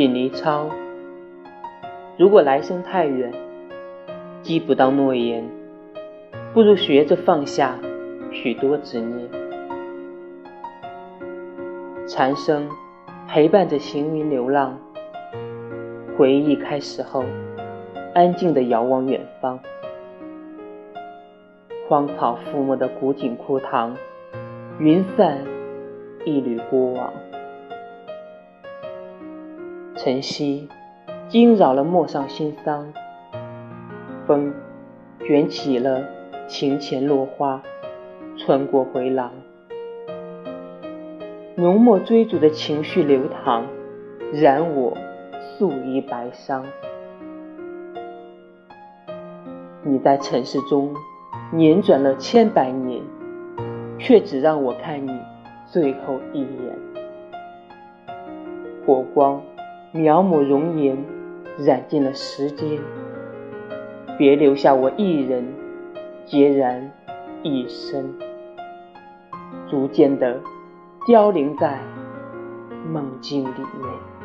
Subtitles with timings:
[0.00, 0.70] 锦离超。
[2.16, 3.30] 如果来生太远，
[4.40, 5.46] 记不到诺言，
[6.54, 7.78] 不如学着放下
[8.32, 9.28] 许多执念。
[12.08, 12.66] 蝉声
[13.28, 14.78] 陪伴着行云流浪，
[16.16, 17.22] 回忆开始后，
[18.14, 19.60] 安静地遥望远方。
[21.86, 23.94] 荒草覆没的古井枯塘，
[24.78, 25.36] 云散
[26.24, 27.12] 一缕过往。
[30.02, 30.66] 晨曦
[31.28, 32.90] 惊扰了陌上新桑，
[34.26, 34.54] 风
[35.26, 36.02] 卷起了
[36.48, 37.60] 庭前落花，
[38.38, 39.30] 穿过回廊。
[41.54, 43.66] 浓墨追逐的情绪流淌，
[44.32, 44.96] 染我
[45.38, 46.62] 素衣白裳。
[49.82, 50.94] 你在尘世中。
[51.52, 53.02] 辗转了千百年，
[53.98, 55.10] 却只让我看你
[55.66, 56.78] 最后一眼。
[58.86, 59.42] 火光
[59.92, 61.04] 描摹容颜，
[61.58, 62.78] 染尽了时间。
[64.16, 65.44] 别留下我一人，
[66.28, 66.92] 孑然
[67.42, 68.14] 一身，
[69.68, 70.40] 逐渐的
[71.06, 71.80] 凋零在
[72.92, 73.48] 梦境里
[73.80, 74.19] 面。